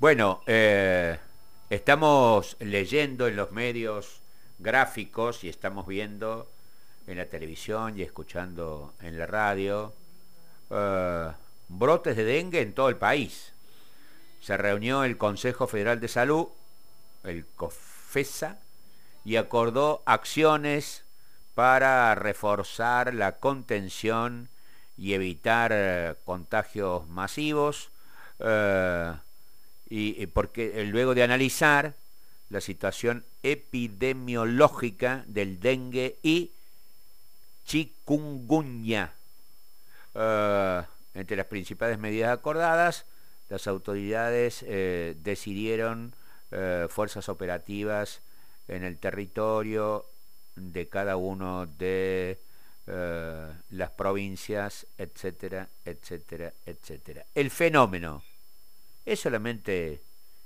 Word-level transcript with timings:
Bueno, 0.00 0.42
eh, 0.46 1.18
estamos 1.70 2.56
leyendo 2.60 3.26
en 3.26 3.34
los 3.34 3.50
medios 3.50 4.20
gráficos 4.60 5.42
y 5.42 5.48
estamos 5.48 5.88
viendo 5.88 6.48
en 7.08 7.18
la 7.18 7.26
televisión 7.26 7.98
y 7.98 8.02
escuchando 8.02 8.94
en 9.00 9.18
la 9.18 9.26
radio 9.26 9.92
eh, 10.70 11.32
brotes 11.66 12.16
de 12.16 12.22
dengue 12.22 12.60
en 12.60 12.74
todo 12.74 12.88
el 12.90 12.94
país. 12.94 13.52
Se 14.40 14.56
reunió 14.56 15.02
el 15.02 15.18
Consejo 15.18 15.66
Federal 15.66 15.98
de 15.98 16.06
Salud, 16.06 16.46
el 17.24 17.44
COFESA, 17.56 18.60
y 19.24 19.34
acordó 19.34 20.04
acciones 20.06 21.02
para 21.56 22.14
reforzar 22.14 23.14
la 23.14 23.40
contención 23.40 24.48
y 24.96 25.14
evitar 25.14 25.72
eh, 25.74 26.14
contagios 26.24 27.08
masivos, 27.08 27.90
y, 29.88 30.26
porque 30.26 30.84
luego 30.84 31.14
de 31.14 31.22
analizar 31.22 31.94
la 32.50 32.60
situación 32.60 33.24
epidemiológica 33.42 35.24
del 35.26 35.60
dengue 35.60 36.18
y 36.22 36.52
chikungunya. 37.64 39.12
Eh, 40.14 40.82
entre 41.14 41.36
las 41.36 41.46
principales 41.46 41.98
medidas 41.98 42.36
acordadas, 42.36 43.06
las 43.48 43.66
autoridades 43.66 44.60
decidieron 44.60 46.14
fuerzas 46.88 47.28
operativas 47.28 48.20
en 48.68 48.84
el 48.84 48.98
territorio 48.98 50.06
de 50.54 50.88
cada 50.88 51.16
uno 51.16 51.66
de 51.66 52.38
eh, 52.86 53.52
las 53.70 53.90
provincias, 53.90 54.86
etcétera, 54.96 55.68
etcétera, 55.84 56.52
etcétera. 56.64 57.24
El 57.34 57.50
fenómeno 57.50 58.22
es 59.08 59.20
solamente 59.20 60.02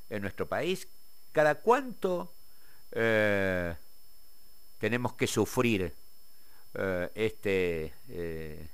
en 0.08 0.22
nuestro 0.22 0.48
país. 0.48 0.88
¿Cada 1.32 1.56
cuánto 1.56 2.32
eh, 2.92 3.74
tenemos 4.78 5.14
que 5.14 5.26
sufrir 5.26 5.92
eh, 6.74 7.10
este, 7.14 8.70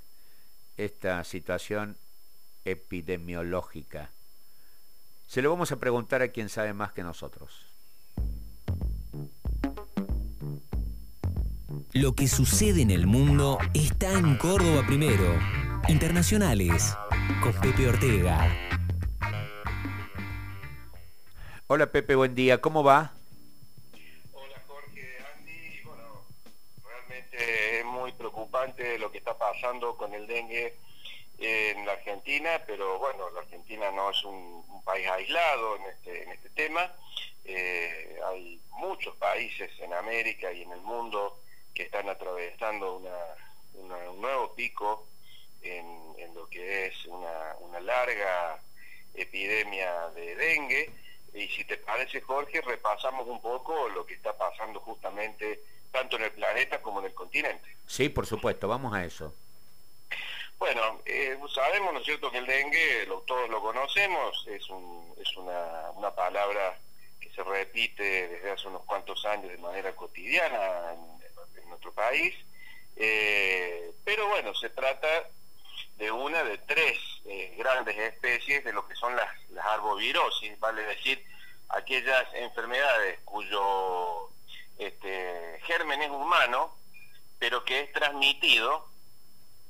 esta 0.77 1.25
situación 1.25 1.97
epidemiológica? 2.65 4.11
Se 5.27 5.43
lo 5.43 5.51
vamos 5.51 5.73
a 5.73 5.77
preguntar 5.77 6.23
a 6.23 6.29
quien 6.29 6.49
sabe 6.49 6.73
más 6.73 6.93
que 6.93 7.03
nosotros. 7.03 7.67
Lo 11.93 12.15
que 12.15 12.29
sucede 12.29 12.83
en 12.83 12.91
el 12.91 13.07
mundo 13.07 13.59
está 13.73 14.13
en 14.13 14.37
Córdoba 14.37 14.87
primero. 14.87 15.39
Internacionales 15.89 16.95
con 17.43 17.53
Pepe 17.61 17.89
Ortega. 17.89 18.68
Hola 21.71 21.93
Pepe, 21.93 22.15
buen 22.15 22.35
día. 22.35 22.63
¿Cómo 22.63 22.83
va? 22.83 23.13
Hola 24.33 24.63
Jorge, 24.67 25.19
Andy. 25.35 25.83
Bueno, 25.85 26.25
realmente 26.83 27.81
es 27.81 27.85
muy 27.85 28.11
preocupante 28.13 28.99
lo 28.99 29.13
que 29.13 29.19
está 29.19 29.37
pasando 29.37 29.95
con 29.99 30.15
el 30.15 30.27
dengue 30.27 30.79
en 31.37 31.85
la 31.85 31.93
Argentina, 31.93 32.63
pero 32.67 32.99
bueno, 32.99 33.29
la 33.33 33.41
Argentina 33.41 33.91
no 33.91 34.11
es 34.11 34.25
un, 34.25 34.65
país 34.83 35.07
aislado 35.09 35.77
en 35.77 35.83
este, 35.83 36.23
en 36.23 36.33
este 36.33 36.49
tema. 36.49 36.91
Eh, 37.45 38.19
hay 38.25 38.59
muchos 38.71 39.15
países 39.17 39.71
en 39.81 39.93
América 39.93 40.51
y 40.51 40.63
en 40.63 40.73
el 40.73 40.81
mundo 40.81 41.39
que 41.75 41.83
están 41.83 42.09
atravesando 42.09 42.97
un 43.75 44.21
nuevo 44.23 44.55
pico 44.55 45.07
en, 45.61 46.35
lo 46.35 46.49
que 46.49 46.87
es 46.87 47.05
una, 47.05 47.81
larga 47.81 48.59
epidemia 49.13 50.09
de 50.15 50.35
dengue. 50.35 51.08
Y 51.49 51.51
si 51.51 51.65
te 51.65 51.79
parece, 51.79 52.21
Jorge, 52.21 52.61
repasamos 52.61 53.27
un 53.27 53.41
poco 53.41 53.89
lo 53.89 54.05
que 54.05 54.15
está 54.15 54.37
pasando 54.37 54.81
justamente 54.81 55.63
tanto 55.91 56.17
en 56.17 56.25
el 56.25 56.33
planeta 56.33 56.83
como 56.83 57.01
en 57.01 57.07
el 57.07 57.15
continente. 57.15 57.77
Sí, 57.87 58.11
por 58.11 58.27
supuesto, 58.27 58.69
vamos 58.69 58.93
a 58.93 59.05
eso. 59.05 59.33
Bueno, 60.59 61.01
eh, 61.07 61.39
sabemos, 61.55 61.95
¿no 61.95 62.01
es 62.01 62.05
cierto?, 62.05 62.31
que 62.31 62.39
el 62.39 62.47
dengue, 62.47 63.09
todos 63.27 63.49
lo 63.49 63.63
conocemos, 63.63 64.47
es, 64.49 64.65
es 65.21 65.37
una, 65.37 65.91
una 65.95 66.11
palabra 66.15 66.77
que 67.19 67.31
se 67.31 67.43
repite 67.43 68.29
desde 68.29 68.51
hace 68.51 68.69
unos 68.69 68.83
cuantos 68.85 69.25
años 69.25 69.51
de 69.51 69.57
manera 69.57 69.95
cotidiana 69.97 70.93
en, 70.93 71.19
nuestro 71.69 71.93
país, 71.93 72.35
eh, 72.97 73.93
pero 74.05 74.27
bueno, 74.29 74.55
se 74.55 74.71
trata 74.71 75.29
de 75.97 76.11
una 76.11 76.43
de 76.43 76.59
tres 76.59 76.99
eh, 77.27 77.55
grandes 77.57 77.97
especies 77.97 78.65
de 78.65 78.73
lo 78.73 78.89
que 78.89 78.97
son 78.97 79.15
las, 79.15 79.29
las 79.51 79.65
arbovirosis, 79.67 80.59
vale 80.59 80.83
decir, 80.83 81.25
aquellas 81.71 82.27
enfermedades 82.35 83.21
cuyo 83.25 84.31
este, 84.79 85.61
germen 85.65 86.03
es 86.03 86.11
humano, 86.11 86.75
pero 87.39 87.65
que 87.65 87.81
es 87.81 87.93
transmitido 87.93 88.87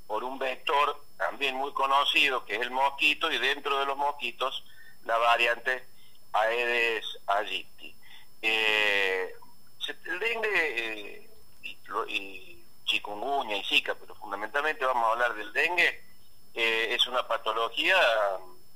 por 0.07 0.25
un 0.25 0.39
vector 0.39 1.03
también 1.17 1.57
muy 1.57 1.73
conocido, 1.73 2.45
que 2.45 2.57
es 2.57 2.63
el 2.63 2.71
mosquito, 2.71 3.31
y 3.31 3.39
dentro 3.39 3.79
de 3.79 3.87
los 3.87 3.97
mosquitos 3.97 4.65
la 5.05 5.19
variante 5.19 5.85
Aedes 6.33 7.05
aegypti. 7.27 7.95
Eh, 8.43 9.35
el 10.05 10.19
dengue 10.21 11.29
y 12.09 12.65
chikungunya 12.85 13.57
y 13.57 13.65
zika, 13.65 13.95
pero 13.95 14.15
fundamentalmente 14.15 14.85
vamos 14.85 15.05
a 15.05 15.13
hablar 15.13 15.35
del 15.35 15.53
dengue, 15.53 16.03
eh, 16.55 16.95
es 16.95 17.07
una 17.07 17.27
patología 17.27 17.97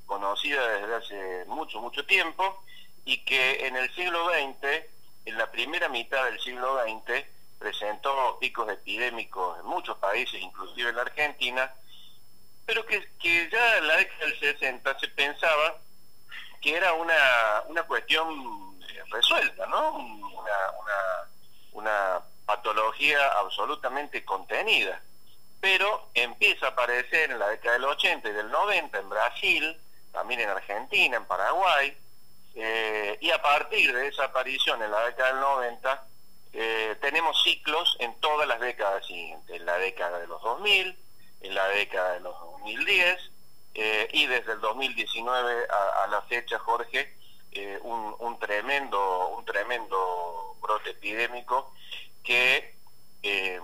conocida 0.05 0.67
desde 0.67 0.95
hace 0.95 1.45
mucho, 1.47 1.81
mucho 1.81 2.05
tiempo 2.05 2.63
y 3.05 3.23
que 3.25 3.67
en 3.67 3.75
el 3.75 3.93
siglo 3.95 4.29
XX, 4.29 4.85
en 5.25 5.37
la 5.37 5.51
primera 5.51 5.89
mitad 5.89 6.25
del 6.25 6.39
siglo 6.39 6.79
XX, 6.83 7.25
presentó 7.59 8.37
picos 8.39 8.69
epidémicos 8.69 9.59
en 9.59 9.65
muchos 9.65 9.97
países, 9.97 10.41
inclusive 10.41 10.89
en 10.89 10.95
la 10.95 11.03
Argentina, 11.03 11.73
pero 12.65 12.85
que, 12.85 12.99
ya 13.49 13.77
en 13.77 13.87
la 13.87 13.97
década 13.97 14.25
del 14.25 14.39
60 14.39 14.99
se 14.99 15.07
pensaba 15.09 15.77
que 16.61 16.75
era 16.75 16.93
una, 16.93 17.63
una 17.67 17.83
cuestión 17.83 18.77
eh, 18.89 19.03
resuelta, 19.11 19.65
¿no? 19.67 19.97
Una, 19.97 20.71
una, 20.79 21.29
una 21.73 22.21
patología 22.45 23.27
absolutamente 23.39 24.23
contenida. 24.23 25.01
Pero 25.59 26.09
empieza 26.13 26.67
a 26.67 26.69
aparecer 26.69 27.31
en 27.31 27.39
la 27.39 27.47
década 27.49 27.73
del 27.73 27.85
80 27.85 28.29
y 28.29 28.33
del 28.33 28.51
90 28.51 28.97
en 28.97 29.09
Brasil, 29.09 29.77
también 30.11 30.41
en 30.41 30.49
Argentina, 30.49 31.17
en 31.17 31.25
Paraguay, 31.25 31.97
eh, 32.55 33.17
y 33.21 33.31
a 33.31 33.41
partir 33.41 33.93
de 33.93 34.07
esa 34.07 34.25
aparición 34.25 34.81
en 34.81 34.91
la 34.91 35.05
década 35.05 35.29
del 35.29 35.39
90, 35.41 36.07
eh, 36.53 36.95
tenemos 37.01 37.41
ciclos 37.43 37.95
en 37.99 38.13
todas 38.19 38.47
las 38.47 38.59
décadas 38.59 39.05
siguientes, 39.05 39.55
en 39.55 39.65
la 39.65 39.77
década 39.77 40.19
de 40.19 40.27
los 40.27 40.41
2000, 40.41 40.97
en 41.41 41.55
la 41.55 41.67
década 41.69 42.13
de 42.13 42.19
los 42.19 42.39
2010, 42.39 43.31
eh, 43.75 44.07
y 44.13 44.27
desde 44.27 44.53
el 44.53 44.61
2019 44.61 45.67
a, 45.67 46.07
la 46.07 46.21
fecha, 46.23 46.59
Jorge, 46.59 47.17
un, 47.81 48.15
un, 48.19 48.39
tremendo, 48.39 49.27
un 49.29 49.45
tremendo 49.45 50.55
brote 50.59 50.91
epidémico 50.91 51.71
que 52.23 52.75
eh, 53.21 53.59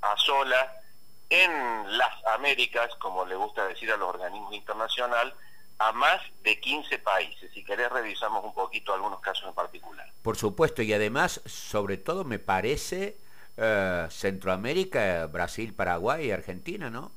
asola 0.00 0.80
en 1.28 1.98
las 1.98 2.24
Américas, 2.34 2.94
como 2.98 3.24
le 3.24 3.34
gusta 3.36 3.66
decir 3.66 3.90
a 3.92 3.96
los 3.96 4.08
organismos 4.08 4.52
internacionales, 4.54 5.34
a 5.78 5.92
más 5.92 6.20
de 6.42 6.58
15 6.60 6.98
países. 6.98 7.50
Si 7.52 7.64
querés 7.64 7.90
revisamos 7.90 8.44
un 8.44 8.54
poquito 8.54 8.94
algunos 8.94 9.20
casos 9.20 9.48
en 9.48 9.54
particular. 9.54 10.10
Por 10.22 10.36
supuesto, 10.36 10.82
y 10.82 10.92
además, 10.92 11.40
sobre 11.46 11.96
todo 11.96 12.24
me 12.24 12.38
parece 12.38 13.16
eh, 13.56 14.06
Centroamérica, 14.10 15.26
Brasil, 15.26 15.74
Paraguay 15.74 16.26
y 16.26 16.30
Argentina, 16.30 16.90
¿no? 16.90 17.12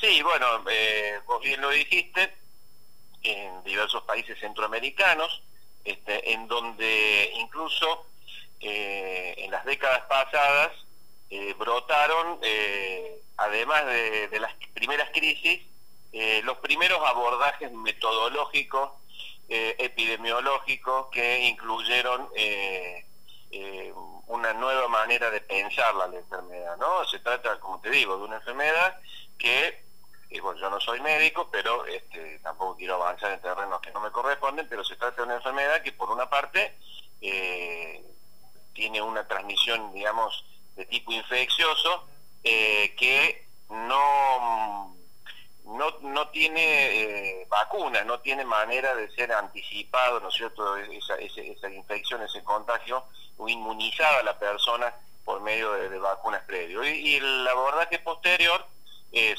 Sí, 0.00 0.22
bueno, 0.22 0.46
eh, 0.70 1.20
vos 1.26 1.42
bien 1.42 1.60
lo 1.60 1.70
dijiste, 1.70 2.34
en 3.22 3.62
diversos 3.64 4.02
países 4.04 4.38
centroamericanos, 4.40 5.42
este, 5.84 6.32
en 6.32 6.48
donde 6.48 7.32
incluso 7.36 8.06
eh, 8.60 9.34
en 9.38 9.50
las 9.50 9.64
décadas 9.64 10.02
pasadas 10.08 10.72
eh, 11.30 11.54
brotaron, 11.58 12.38
eh, 12.42 13.20
además 13.36 13.84
de, 13.86 14.38
las 14.38 14.54
primeras 14.74 15.10
crisis, 15.10 15.62
los 16.12 16.58
primeros 16.58 17.00
abordajes 17.06 17.72
metodológicos, 17.72 18.90
epidemiológicos, 19.48 21.06
que 21.10 21.46
incluyeron 21.46 22.28
una 24.26 24.52
nueva 24.52 24.88
manera 24.88 25.30
de 25.30 25.40
pensar 25.40 25.94
la 25.94 26.06
enfermedad. 26.06 26.76
¿no? 26.76 27.04
Se 27.06 27.18
trata, 27.20 27.58
como 27.60 27.80
te 27.80 27.90
digo, 27.90 28.16
de 28.18 28.24
una 28.24 28.36
enfermedad 28.36 29.00
que 29.38 29.82
bueno, 30.40 30.58
yo 30.58 30.70
no 30.70 30.80
soy 30.80 31.00
médico, 31.00 31.48
pero 31.50 31.84
este, 31.86 32.38
tampoco 32.38 32.76
quiero 32.76 32.94
avanzar 32.94 33.32
en 33.32 33.40
terrenos 33.40 33.80
que 33.80 33.90
no 33.90 34.00
me 34.00 34.10
corresponden, 34.10 34.66
pero 34.68 34.82
se 34.82 34.96
trata 34.96 35.16
de 35.16 35.22
una 35.24 35.36
enfermedad 35.36 35.82
que 35.82 35.92
por 35.92 36.10
una 36.10 36.28
parte 36.30 36.74
tiene 38.72 39.02
una 39.02 39.26
transmisión, 39.26 39.92
digamos, 39.92 40.44
de 40.76 40.86
tipo 40.86 41.12
infeccioso, 41.12 42.08
eh, 42.42 42.94
que 42.96 43.46
no, 43.68 44.91
no, 45.64 45.98
no 46.00 46.28
tiene 46.28 47.46
vacuna, 47.48 48.02
no 48.04 48.20
tiene 48.20 48.44
manera 48.44 48.94
de 48.94 49.10
ser 49.10 49.32
anticipado, 49.32 50.20
¿no 50.20 50.28
es 50.28 50.34
cierto?, 50.34 50.76
esa, 50.76 51.16
esa, 51.16 51.68
infección, 51.70 52.22
ese 52.22 52.42
contagio, 52.42 53.04
o 53.36 53.48
inmunizada 53.48 54.20
a 54.20 54.24
la 54.24 54.38
persona 54.38 54.94
por 55.24 55.40
medio 55.40 55.72
de, 55.72 55.98
vacunas 55.98 56.42
previos. 56.44 56.86
Y, 56.86 57.16
el 57.16 57.46
abordaje 57.48 57.98
posterior, 58.00 58.66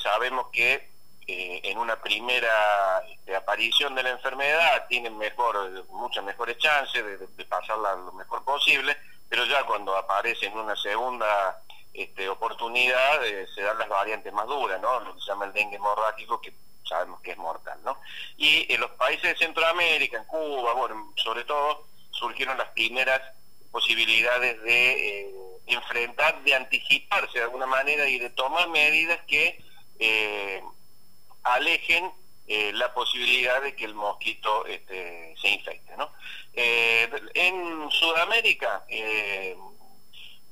sabemos 0.02 0.48
que 0.52 0.90
en 1.28 1.78
una 1.78 2.02
primera 2.02 3.02
este, 3.10 3.36
aparición 3.36 3.96
de 3.96 4.04
la 4.04 4.10
enfermedad 4.10 4.86
tienen 4.88 5.18
mejor, 5.18 5.86
muchas 5.90 6.24
mejores 6.24 6.58
chances 6.58 7.04
de, 7.04 7.18
de 7.18 7.46
pasarla 7.46 7.96
lo 7.96 8.12
mejor 8.14 8.44
posible, 8.44 8.96
pero 9.30 9.46
ya 9.46 9.64
cuando 9.66 9.96
aparece 9.96 10.46
en 10.46 10.58
una 10.58 10.76
segunda 10.76 11.63
este, 11.94 12.28
oportunidad 12.28 13.26
eh, 13.26 13.46
se 13.54 13.62
dan 13.62 13.78
las 13.78 13.88
variantes 13.88 14.34
más 14.34 14.48
duras, 14.48 14.82
¿no? 14.82 15.00
Lo 15.02 15.14
que 15.14 15.22
se 15.22 15.28
llama 15.28 15.46
el 15.46 15.54
dengue 15.54 15.76
hemorrágico, 15.76 16.42
que 16.42 16.52
sabemos 16.84 17.22
que 17.22 17.32
es 17.32 17.38
mortal, 17.38 17.80
¿no? 17.84 18.00
Y 18.36 18.72
en 18.74 18.82
los 18.82 18.92
países 18.92 19.24
de 19.24 19.46
Centroamérica, 19.46 20.18
en 20.18 20.26
Cuba, 20.26 20.74
bueno, 20.74 21.14
sobre 21.16 21.44
todo, 21.44 21.88
surgieron 22.10 22.58
las 22.58 22.70
primeras 22.70 23.22
posibilidades 23.72 24.62
de 24.64 25.20
eh, 25.22 25.36
enfrentar, 25.68 26.44
de 26.44 26.56
anticiparse 26.56 27.38
de 27.38 27.46
alguna 27.46 27.68
manera 27.68 28.10
y 28.10 28.18
de 28.18 28.32
tomar 28.32 28.68
medidas 28.70 29.20
que 29.28 29.64
eh, 30.00 30.64
alejen 31.44 32.12
la 32.46 32.94
posibilidad 32.94 33.62
de 33.62 33.74
que 33.74 33.86
el 33.86 33.96
mosquito 33.96 34.66
este, 34.68 35.34
se 35.42 35.48
infecte, 35.48 35.96
¿no? 35.98 36.12
en 36.54 37.90
Sudamérica, 37.90 38.86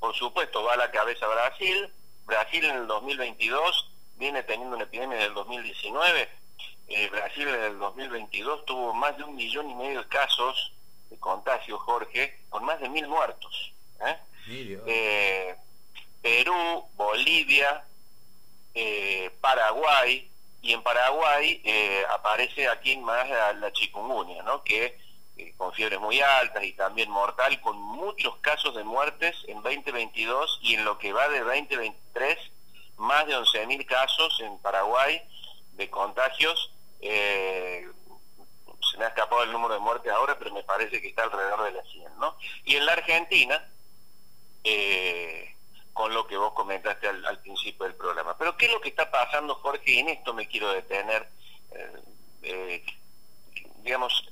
por 0.02 0.16
supuesto, 0.16 0.64
va 0.64 0.74
a 0.74 0.78
la 0.78 0.90
cabeza 0.90 1.28
Brasil. 1.28 1.94
Brasil 2.26 2.66
en 2.66 2.76
el 2.76 2.88
2022 2.88 3.92
viene 4.18 4.42
teniendo 4.42 4.76
una 4.76 4.86
epidemia 4.86 5.20
del 5.20 5.36
2019. 5.36 6.28
Eh, 6.88 7.08
Brasil 7.10 7.48
en 7.48 7.64
el 7.64 7.78
2022 7.78 8.66
tuvo 8.66 8.96
más 8.96 9.16
de 9.16 9.24
un 9.24 9.36
millón 9.36 9.70
y 9.70 9.76
medio 9.76 10.02
de 10.02 10.08
casos 10.08 10.74
de 11.12 11.20
contagio, 11.20 11.78
Jorge, 11.78 12.40
con 12.50 12.66
más 12.66 12.82
de 12.82 12.90
mil 12.90 13.08
muertos. 13.08 13.74
¿eh? 14.04 14.18
Eh, 14.88 15.56
Perú, 16.20 16.84
Bolivia, 16.96 17.86
Paraguay, 19.40 20.32
y 20.64 20.74
en 20.74 20.82
Paraguay 20.82 21.62
aparece 22.10 22.68
aquí 22.68 22.98
más 22.98 23.30
la, 23.30 23.54
la 23.54 23.72
chikungunya, 23.72 24.42
¿no? 24.42 24.64
que 24.64 24.98
con 25.58 25.74
fiebres 25.74 26.00
muy 26.00 26.20
altas 26.22 26.64
y 26.64 26.74
también 26.74 27.10
mortal, 27.10 27.60
con 27.62 27.78
muchos 27.78 28.38
casos 28.38 28.76
de 28.76 28.84
muertes 28.84 29.36
en 29.48 29.62
2022 29.62 30.60
y 30.62 30.76
en 30.76 30.86
lo 30.86 30.98
que 30.98 31.14
va 31.14 31.28
de 31.30 31.40
2023, 31.40 32.38
más 32.98 33.26
de 33.28 33.36
11.000 33.36 33.86
casos 33.86 34.40
en 34.42 34.58
Paraguay 34.60 35.22
de 35.74 35.90
contagios. 35.90 36.74
Eh, 37.02 37.88
se 38.92 38.98
me 38.98 39.06
ha 39.06 39.10
escapado 39.10 39.44
el 39.44 39.52
número 39.52 39.76
de 39.76 39.80
muertes 39.80 40.12
ahora, 40.12 40.38
pero 40.38 40.54
me 40.54 40.64
parece 40.64 41.02
que 41.02 41.08
está 41.08 41.24
alrededor 41.24 41.64
de 41.64 41.72
las 41.72 41.88
100, 41.90 42.20
¿no? 42.20 42.36
Y 42.66 42.76
en 42.76 42.86
la 42.86 42.94
Argentina, 42.94 43.70
eh, 44.64 45.56
con 45.94 46.14
lo 46.14 46.28
que 46.28 46.38
vos 46.38 46.54
comentaste 46.54 47.08
al, 47.08 47.40
principio 47.40 47.86
del 47.86 47.96
programa. 47.96 48.38
Pero 48.38 48.58
¿qué 48.58 48.66
es 48.66 48.72
lo 48.72 48.82
que 48.82 48.90
está 48.90 49.10
pasando, 49.10 49.56
Jorge? 49.56 49.92
Y 49.92 50.00
en 50.00 50.10
esto 50.10 50.34
me 50.34 50.48
quiero 50.48 50.72
detener. 50.72 51.28
Eh, 52.44 52.84
digamos, 53.84 54.31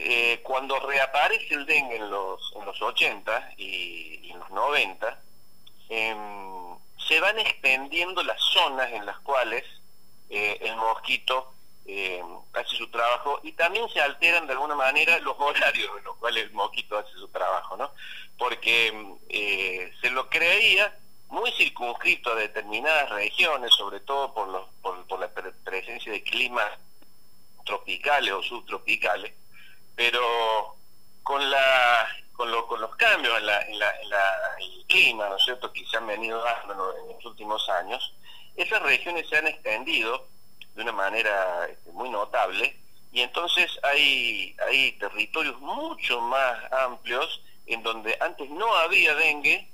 eh, 0.00 0.38
cuando 0.44 0.78
reaparece 0.78 1.54
el 1.54 1.66
dengue 1.66 1.96
en 1.96 2.08
los, 2.08 2.52
en 2.54 2.64
los 2.64 2.80
80 2.80 3.54
y, 3.56 4.30
en 4.30 4.38
los 4.38 4.48
90, 4.50 5.20
em, 5.88 6.78
se 7.08 7.18
van 7.18 7.36
extendiendo 7.40 8.22
las 8.22 8.40
zonas 8.40 8.92
en 8.92 9.04
las 9.04 9.18
cuales 9.18 9.64
eh, 10.30 10.56
el 10.60 10.76
mosquito 10.76 11.52
em, 11.84 12.24
hace 12.52 12.76
su 12.76 12.88
trabajo 12.90 13.40
y 13.42 13.52
también 13.52 13.88
se 13.88 14.00
alteran 14.00 14.46
de 14.46 14.52
alguna 14.52 14.76
manera 14.76 15.18
los 15.18 15.34
horarios 15.36 15.90
en 15.98 16.04
los 16.04 16.16
cuales 16.18 16.44
el 16.44 16.52
mosquito 16.52 16.96
hace 16.96 17.12
su 17.14 17.26
trabajo, 17.28 17.76
¿no? 17.76 17.90
Porque 18.38 18.86
em, 18.86 19.18
eh, 19.28 19.92
se 20.00 20.10
lo 20.10 20.28
creía 20.28 20.96
muy 21.28 21.50
circunscrito 21.52 22.30
a 22.30 22.36
determinadas 22.36 23.10
regiones, 23.10 23.74
sobre 23.74 23.98
todo 23.98 24.32
por, 24.32 24.46
los, 24.46 24.68
por 24.80 25.18
la 25.18 25.28
presencia 25.64 26.12
de 26.12 26.22
climas 26.22 26.70
tropicales 27.64 28.32
o 28.32 28.42
subtropicales, 28.44 29.32
pero 29.98 30.76
con 31.24 31.50
la 31.50 32.06
con, 32.32 32.48
con 32.68 32.80
los 32.80 32.94
cambios 32.94 33.36
en, 33.36 33.46
la, 33.46 33.60
en, 33.62 33.78
la, 33.80 33.92
el 34.60 34.84
clima, 34.86 35.28
¿no 35.28 35.36
es 35.36 35.42
cierto?, 35.44 35.72
que 35.72 35.84
se 35.86 35.96
han 35.96 36.06
venido 36.06 36.40
dando 36.40 36.96
en 36.96 37.16
los 37.16 37.24
últimos 37.24 37.68
años, 37.68 38.14
esas 38.54 38.80
regiones 38.82 39.28
se 39.28 39.38
han 39.38 39.48
extendido 39.48 40.28
de 40.76 40.82
una 40.82 40.92
manera 40.92 41.66
este, 41.68 41.90
muy 41.90 42.10
notable 42.10 42.76
y 43.10 43.22
entonces 43.22 43.76
hay, 43.82 44.56
hay 44.68 44.92
territorios 44.92 45.58
mucho 45.58 46.20
más 46.20 46.72
amplios 46.72 47.42
en 47.66 47.82
donde 47.82 48.16
antes 48.20 48.48
no 48.50 48.72
había 48.76 49.16
dengue. 49.16 49.68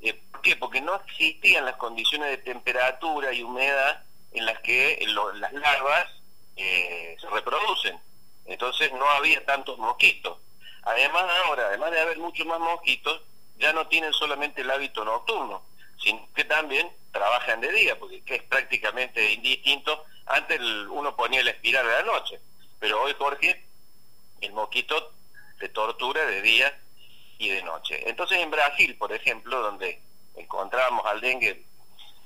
Eh, 0.00 0.20
¿Por 0.32 0.40
qué? 0.40 0.56
Porque 0.56 0.80
no 0.80 0.96
existían 0.96 1.64
las 1.64 1.76
condiciones 1.76 2.30
de 2.30 2.38
temperatura 2.38 3.32
y 3.32 3.44
humedad 3.44 4.02
en 4.32 4.44
las 4.44 4.58
que 4.60 5.06
las 5.06 5.52
larvas 5.52 6.08
eh, 6.56 7.16
se 7.20 7.30
reproducen 7.30 8.07
entonces 8.48 8.92
no 8.92 9.08
había 9.10 9.44
tantos 9.44 9.78
mosquitos. 9.78 10.38
Además 10.82 11.24
ahora, 11.44 11.66
además 11.66 11.90
de 11.92 12.00
haber 12.00 12.18
muchos 12.18 12.46
más 12.46 12.58
mosquitos, 12.58 13.20
ya 13.58 13.72
no 13.72 13.86
tienen 13.88 14.12
solamente 14.12 14.62
el 14.62 14.70
hábito 14.70 15.04
nocturno, 15.04 15.62
sino 16.02 16.28
que 16.34 16.44
también 16.44 16.90
trabajan 17.12 17.60
de 17.60 17.72
día, 17.72 17.98
porque 17.98 18.22
es 18.26 18.42
prácticamente 18.44 19.32
indistinto. 19.32 20.04
Antes 20.26 20.60
uno 20.60 21.14
ponía 21.14 21.40
el 21.40 21.48
espiral 21.48 21.86
de 21.86 21.92
la 21.92 22.02
noche, 22.02 22.40
pero 22.78 23.02
hoy, 23.02 23.14
Jorge, 23.18 23.64
el 24.40 24.52
mosquito 24.52 25.12
se 25.58 25.68
tortura 25.68 26.24
de 26.24 26.40
día 26.40 26.80
y 27.38 27.48
de 27.50 27.62
noche. 27.62 28.08
Entonces 28.08 28.38
en 28.38 28.50
Brasil, 28.50 28.96
por 28.96 29.12
ejemplo, 29.12 29.60
donde 29.60 30.00
encontrábamos 30.36 31.04
al 31.06 31.20
dengue 31.20 31.64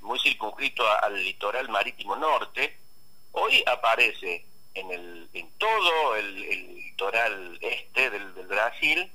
muy 0.02 0.18
circunscrito 0.18 0.84
al 1.02 1.22
litoral 1.22 1.68
marítimo 1.68 2.16
norte, 2.16 2.76
hoy 3.32 3.62
aparece 3.66 4.44
en, 4.74 4.90
el, 4.90 5.28
en 5.32 5.50
todo 5.58 6.16
el, 6.16 6.74
litoral 6.76 7.58
este 7.60 8.10
del, 8.10 8.32
Brasil, 8.46 9.10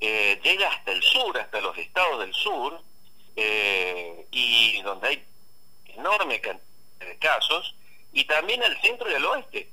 eh, 0.00 0.38
llega 0.42 0.68
hasta 0.68 0.92
el 0.92 1.02
sur, 1.02 1.38
hasta 1.38 1.60
los 1.60 1.76
estados 1.78 2.20
del 2.20 2.34
sur, 2.34 2.80
eh, 3.36 4.26
y 4.30 4.80
donde 4.82 5.08
hay 5.08 5.24
enorme 5.86 6.40
cantidad 6.40 6.66
de 7.00 7.18
casos, 7.18 7.74
y 8.12 8.24
también 8.24 8.62
al 8.62 8.80
centro 8.80 9.10
y 9.10 9.14
al 9.14 9.24
oeste. 9.24 9.70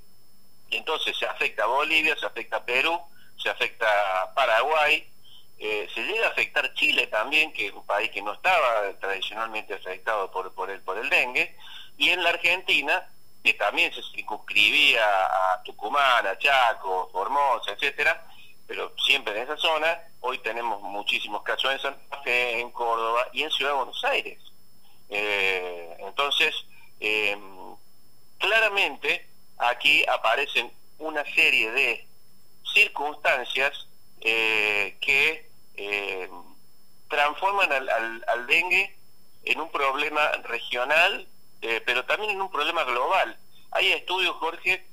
entonces 0.71 1.17
se 1.17 1.25
afecta 1.25 1.63
a 1.63 1.67
Bolivia, 1.67 2.15
se 2.17 2.25
afecta 2.25 2.57
a 2.57 2.65
Perú, 2.65 2.99
se 3.37 3.49
afecta 3.49 4.23
a 4.23 4.33
Paraguay, 4.33 5.07
eh, 5.57 5.87
se 5.93 6.01
llega 6.01 6.27
a 6.27 6.29
afectar 6.31 6.73
Chile 6.73 7.07
también, 7.07 7.53
que 7.53 7.67
es 7.67 7.73
un 7.73 7.85
país 7.85 8.11
que 8.11 8.21
no 8.21 8.33
estaba 8.33 8.91
tradicionalmente 8.99 9.73
afectado 9.73 10.31
por, 10.31 10.53
por, 10.53 10.69
el, 10.69 10.81
por 10.81 10.97
el 10.97 11.09
dengue, 11.09 11.55
y 11.97 12.09
en 12.09 12.23
la 12.23 12.29
Argentina 12.29 13.07
que 13.45 13.53
también 13.53 13.93
se 13.93 14.01
circunscribía 14.01 15.05
a 15.05 15.61
Tucumán, 15.61 16.25
a 16.25 16.35
Chaco, 16.39 17.09
Formosa, 17.11 17.73
etcétera, 17.73 18.25
pero 18.65 18.91
siempre 18.97 19.37
en 19.37 19.43
esa 19.43 19.55
zona. 19.57 20.01
Hoy 20.21 20.39
tenemos 20.39 20.81
muchísimos 20.81 21.43
casos 21.43 21.71
en 21.71 21.79
Santa 21.79 22.23
Fe, 22.23 22.59
en 22.59 22.71
Córdoba 22.71 23.27
y 23.33 23.43
en 23.43 23.51
Ciudad 23.51 23.73
de 23.73 23.77
Buenos 23.77 24.03
Aires. 24.03 24.39
Eh, 25.09 25.95
entonces, 25.99 26.55
em, 26.99 27.75
claramente 28.39 29.29
aquí 29.59 30.03
aparecen 30.07 30.71
una 30.97 31.23
serie 31.25 31.69
de 31.69 32.07
circunstancias 32.73 33.87
eh, 34.21 34.97
que 34.99 35.51
em, 35.75 36.31
transforman 37.09 37.71
al 37.71 38.47
dengue 38.47 38.97
en 39.43 39.59
un 39.61 39.69
problema 39.69 40.31
regional 40.45 41.27
eh, 41.67 41.81
pero 41.83 42.05
también 42.05 42.29
en 42.31 42.41
un 42.41 42.51
problema 42.51 42.83
global. 42.83 43.35
Hay 43.71 43.91
estudios, 43.91 44.35
Jorge, 44.35 44.85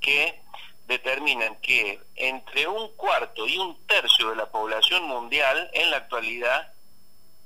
que 0.00 0.40
determinan 0.86 1.56
que 1.56 2.00
entre 2.16 2.66
un 2.66 2.88
cuarto 2.96 3.46
y 3.46 3.58
un 3.58 3.76
tercio 3.86 4.30
de 4.30 4.36
la 4.36 4.50
población 4.50 5.02
mundial 5.02 5.70
en 5.74 5.90
la 5.90 5.98
actualidad 5.98 6.72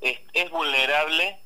es, 0.01 0.51
vulnerable 0.51 1.41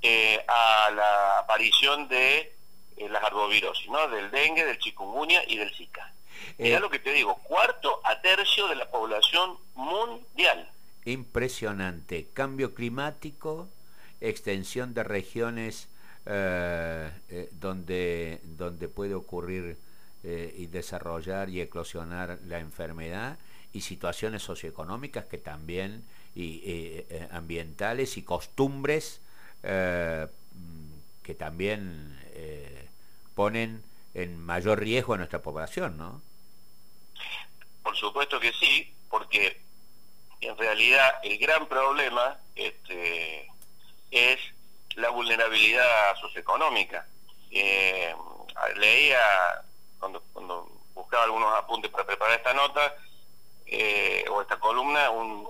eh, 0.00 0.42
a 0.48 0.90
la 0.92 1.40
aparición 1.40 2.08
de 2.08 2.56
eh, 2.96 3.08
las 3.10 3.22
arbovirosis, 3.22 3.90
¿no? 3.90 4.08
del 4.08 4.30
dengue, 4.30 4.64
del 4.64 4.78
chikungunya 4.78 5.42
y 5.46 5.58
del 5.58 5.74
zika. 5.74 6.10
Mira 6.56 6.80
lo 6.80 6.88
que 6.88 6.98
te 6.98 7.12
digo, 7.12 7.36
cuarto 7.42 8.00
a 8.04 8.20
tercio 8.22 8.66
de 8.68 8.76
la 8.76 8.90
población 8.90 9.58
mundial. 9.74 10.70
Impresionante. 11.04 12.28
Cambio 12.32 12.74
climático, 12.74 13.68
extensión 14.20 14.94
de 14.94 15.04
regiones 15.04 15.88
eh, 16.24 17.10
eh, 17.30 17.48
donde, 17.50 18.40
donde 18.44 18.86
puede 18.88 19.14
ocurrir 19.14 19.76
eh, 20.22 20.54
y 20.56 20.66
desarrollar 20.66 21.50
y 21.50 21.60
eclosionar 21.60 22.38
la 22.46 22.60
enfermedad 22.60 23.38
y 23.72 23.80
situaciones 23.80 24.42
socioeconómicas 24.42 25.24
que 25.24 25.38
también 25.38 26.04
y 26.36 27.04
ambientales 27.30 28.16
y 28.16 28.22
costumbres 28.22 29.20
que 29.62 31.34
también 31.36 32.18
ponen 33.34 33.82
en 34.14 34.38
mayor 34.38 34.80
riesgo 34.80 35.14
a 35.14 35.18
nuestra 35.18 35.42
población, 35.42 35.98
¿no? 35.98 36.22
Por 37.82 37.96
supuesto 37.96 38.38
que 38.40 38.52
sí, 38.52 38.94
porque 39.10 39.60
en 40.40 40.56
realidad 40.56 41.10
el 41.22 41.38
gran 41.38 41.66
problema 41.66 42.38
este, 42.54 43.50
es 44.10 44.38
la 44.96 45.10
vulnerabilidad 45.10 46.16
socioeconómica. 46.20 47.06
Eh, 47.50 48.14
leía, 48.76 49.62
cuando, 49.98 50.22
cuando 50.32 50.68
buscaba 50.94 51.24
algunos 51.24 51.54
apuntes 51.54 51.90
para 51.90 52.06
preparar 52.06 52.36
esta 52.36 52.54
nota, 52.54 52.94
eh, 53.66 54.24
o 54.30 54.42
esta 54.42 54.58
columna, 54.58 55.10
un, 55.10 55.42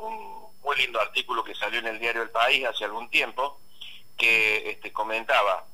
muy 0.63 0.77
lindo 0.77 1.01
artículo 1.01 1.43
que 1.43 1.55
salió 1.55 1.81
en 1.81 1.89
el 1.89 1.99
diario 1.99 2.23
El 2.23 2.31
País 2.31 2.65
hace 2.65 2.85
algún 2.85 3.11
tiempo, 3.11 3.59
que 4.17 4.71
este, 4.71 4.93
comentaba 4.93 5.65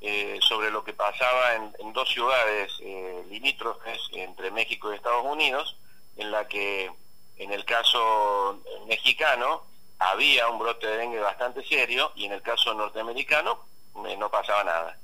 eh, 0.00 0.38
sobre 0.40 0.70
lo 0.70 0.84
que 0.84 0.94
pasaba 0.94 1.54
en, 1.54 1.92
dos 1.92 2.08
ciudades 2.08 2.72
eh, 2.80 3.24
limítrofes 3.28 3.98
entre 4.12 4.50
México 4.50 4.90
y 4.90 4.96
Estados 4.96 5.24
Unidos, 5.24 5.76
en 6.16 6.30
la 6.30 6.46
que 6.48 6.90
en 7.36 7.52
el 7.52 7.64
caso 7.64 8.60
mexicano 8.86 9.64
había 9.98 10.48
un 10.48 10.58
brote 10.58 10.86
de 10.86 10.96
dengue 10.96 11.20
bastante 11.20 11.64
serio 11.64 12.12
y 12.14 12.26
en 12.26 12.32
el 12.32 12.42
caso 12.42 12.72
norteamericano 12.74 13.64
no 13.94 14.30
pasaba 14.30 14.64
nada 14.64 14.98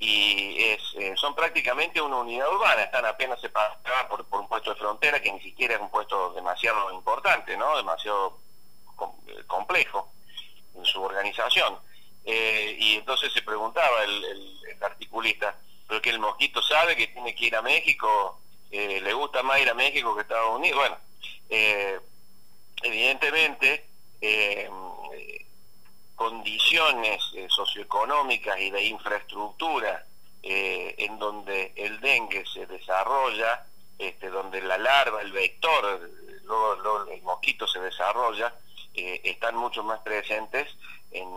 y 0.00 0.56
es, 0.58 0.80
eh, 0.96 1.12
son 1.14 1.34
prácticamente 1.34 2.00
una 2.00 2.16
unidad 2.16 2.50
urbana, 2.50 2.84
están 2.84 3.04
apenas 3.04 3.38
separadas 3.38 4.06
por, 4.08 4.24
por 4.24 4.40
un 4.40 4.48
puesto 4.48 4.70
de 4.70 4.80
frontera 4.80 5.20
que 5.20 5.30
ni 5.30 5.40
siquiera 5.42 5.74
es 5.74 5.80
un 5.80 5.90
puesto 5.90 6.32
demasiado 6.32 6.90
importante, 6.90 7.54
¿no? 7.58 7.76
demasiado 7.76 8.38
eh, 9.26 9.42
complejo 9.46 10.10
en 10.74 10.86
su 10.86 11.02
organización. 11.02 11.78
Eh, 12.24 12.76
y 12.80 12.94
entonces 12.94 13.30
se 13.30 13.42
preguntaba 13.42 14.02
el, 14.04 14.24
el, 14.24 14.82
articulista, 14.82 15.54
pero 15.86 16.00
que 16.00 16.08
el 16.08 16.18
mosquito 16.18 16.62
sabe 16.62 16.96
que 16.96 17.08
tiene 17.08 17.34
que 17.34 17.44
ir 17.44 17.56
a 17.56 17.60
México, 17.60 18.40
le 18.70 19.12
gusta 19.12 19.42
más 19.42 19.60
ir 19.60 19.68
a 19.68 19.74
México 19.74 20.14
que 20.14 20.22
Estados 20.22 20.56
Unidos. 20.56 20.80
Bueno, 20.80 20.96
evidentemente 22.82 23.89
condiciones 26.20 27.32
eh, 27.34 27.46
socioeconómicas 27.48 28.60
y 28.60 28.70
de 28.70 28.84
infraestructura 28.84 30.04
eh, 30.42 30.94
en 30.98 31.18
donde 31.18 31.72
el 31.76 31.98
dengue 32.00 32.44
se 32.44 32.66
desarrolla, 32.66 33.64
este, 33.98 34.28
donde 34.28 34.60
la 34.60 34.76
larva, 34.76 35.22
el 35.22 35.32
vector, 35.32 36.10
luego, 36.44 37.10
el 37.10 37.22
mosquito 37.22 37.66
se 37.66 37.80
desarrolla, 37.80 38.54
eh, 38.92 39.22
están 39.24 39.56
mucho 39.56 39.82
más 39.82 40.00
presentes 40.00 40.68
en, 41.10 41.30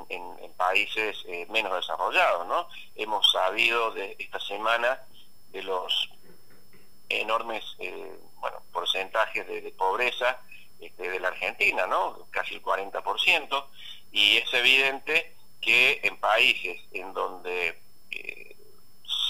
países 0.57 1.17
menos 1.49 1.73
desarrollados. 1.75 2.47
¿no? 2.47 2.67
Hemos 2.95 3.29
sabido 3.31 3.91
de 3.91 4.15
esta 4.19 4.39
semana 4.39 5.01
de 5.51 5.63
los 5.63 6.09
enormes 7.09 7.63
porcentajes 8.71 9.45
de, 9.47 9.73
pobreza 9.77 10.39
este, 10.85 11.09
de 11.09 11.19
la 11.19 11.29
Argentina, 11.29 11.87
¿no? 11.87 12.27
casi 12.31 12.55
el 12.55 12.61
40%, 12.61 13.65
y 14.11 14.37
es 14.37 14.53
evidente 14.53 15.35
que 15.61 16.01
en 16.03 16.17
países 16.17 16.81
en 16.91 17.13
donde 17.13 17.79
eh, 18.11 18.55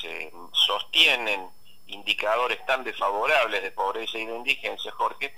se 0.01 0.31
sostienen 0.51 1.47
indicadores 1.87 2.65
tan 2.65 2.83
desfavorables 2.83 3.61
de 3.61 3.71
pobreza 3.71 4.17
y 4.17 4.25
de 4.25 4.35
indigencia, 4.35 4.91
Jorge, 4.91 5.33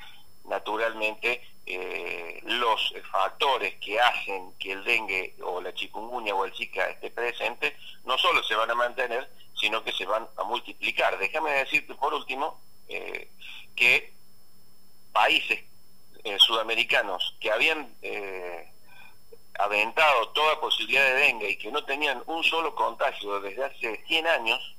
naturalmente 0.45 1.41
eh, 1.65 2.41
los 2.43 2.93
factores 3.11 3.75
que 3.75 3.99
hacen 3.99 4.53
que 4.59 4.73
el 4.73 4.83
dengue 4.83 5.35
o 5.43 5.59
la 5.59 5.73
chikungunya 5.73 6.35
o 6.35 6.45
el 6.45 6.53
zika 6.53 6.89
esté 6.89 7.09
presente 7.09 7.75
no 8.03 8.17
solo 8.17 8.43
se 8.43 8.55
van 8.55 8.69
a 8.69 8.75
mantener, 8.75 9.29
sino 9.59 9.83
que 9.83 9.91
se 9.91 10.05
van 10.05 10.27
a 10.37 10.43
multiplicar. 10.43 11.17
Déjame 11.17 11.51
decirte 11.51 11.95
por 11.95 12.13
último 12.13 12.61
eh, 12.87 13.29
que 13.75 14.13
países 15.11 15.63
sudamericanos 16.65 17.35
que 17.39 17.51
habían 17.51 17.87
aventado 19.59 20.29
toda 20.29 20.59
posibilidad 20.59 21.03
de 21.03 21.13
dengue 21.13 21.51
y 21.51 21.57
que 21.57 21.71
no 21.71 21.83
tenían 21.85 22.23
un 22.25 22.43
solo 22.43 22.73
contagio 22.73 23.39
desde 23.39 23.63
hace 23.63 24.03
100 24.07 24.27
años, 24.27 24.75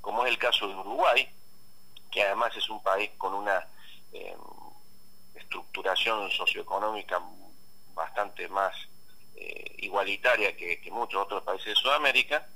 como 0.00 0.24
es 0.24 0.30
el 0.30 0.38
caso 0.38 0.66
de 0.66 0.74
Uruguay, 0.74 1.28
que 2.10 2.22
además 2.22 2.56
es 2.56 2.68
un 2.70 2.82
país 2.82 3.10
con 3.18 3.34
una 3.34 3.66
em, 4.12 4.38
estructuración 5.34 6.30
socioeconómica 6.30 7.20
bastante 7.94 8.48
más 8.48 8.74
eh, 9.36 9.74
igualitaria 9.78 10.56
que 10.56 10.80
muchos 10.90 11.22
otros 11.22 11.42
países 11.42 11.66
de 11.66 11.74
Sudamérica, 11.76 12.46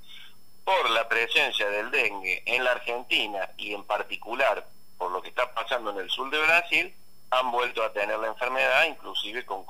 por 0.65 0.91
la 0.91 1.07
presencia 1.09 1.69
del 1.69 1.91
dengue 1.91 2.43
en 2.47 2.65
la 2.65 2.73
Argentina 2.73 3.51
y 3.57 3.75
en 3.75 3.85
particular 3.85 4.67
por 4.97 5.11
lo 5.11 5.23
que 5.23 5.29
está 5.29 5.53
pasando 5.55 5.91
en 5.91 5.99
el 5.99 6.11
sur 6.11 6.31
de 6.31 6.39
Brasil, 6.39 6.95
han 7.31 7.53
vuelto 7.53 7.83
a 7.83 7.93
tener 7.93 8.19
la 8.19 8.29
enfermedad, 8.29 8.85
inclusive 8.87 9.45
con, 9.45 9.65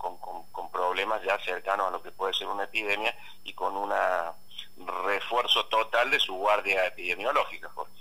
problemas 0.73 1.23
ya 1.23 1.38
cercanos 1.45 1.88
a 1.88 1.90
lo 1.90 2.02
que 2.02 2.11
puede 2.11 2.33
ser 2.33 2.47
una 2.47 2.64
epidemia 2.64 3.14
y 3.45 3.52
con 3.52 3.76
un 3.76 3.93
refuerzo 5.05 5.67
total 5.67 6.11
de 6.11 6.19
su 6.19 6.35
guardia 6.35 6.87
epidemiológica, 6.87 7.69
Jorge. 7.75 7.93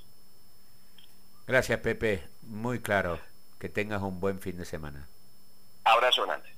Gracias, 1.45 1.79
Pepe. 1.79 2.27
Muy 2.43 2.79
claro. 2.79 3.19
Que 3.59 3.69
tengas 3.69 4.01
un 4.01 4.19
buen 4.19 4.39
fin 4.39 4.57
de 4.57 4.65
semana. 4.65 5.07
Abrazo 5.83 6.25
grande. 6.25 6.49